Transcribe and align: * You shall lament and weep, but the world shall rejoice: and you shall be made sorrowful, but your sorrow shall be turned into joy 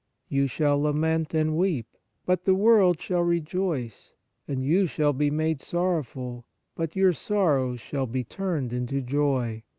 * 0.19 0.27
You 0.37 0.47
shall 0.47 0.81
lament 0.81 1.35
and 1.35 1.55
weep, 1.55 1.85
but 2.25 2.45
the 2.45 2.55
world 2.55 2.99
shall 2.99 3.21
rejoice: 3.21 4.13
and 4.47 4.63
you 4.65 4.87
shall 4.87 5.13
be 5.13 5.29
made 5.29 5.61
sorrowful, 5.61 6.47
but 6.75 6.95
your 6.95 7.13
sorrow 7.13 7.75
shall 7.75 8.07
be 8.07 8.23
turned 8.23 8.73
into 8.73 9.01
joy 9.03 9.61